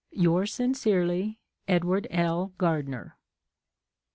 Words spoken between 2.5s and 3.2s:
Gardner.